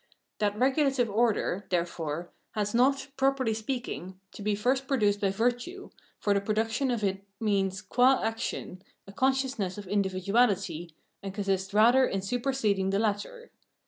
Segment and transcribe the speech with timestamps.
[0.39, 5.91] That regu lative order, therefore, has not, properly speaking, to be first produced by virtue,
[6.19, 10.89] for the production of it means qua action, a consciousness of individuahty,
[11.21, 13.51] and consists rather in superseding the latter.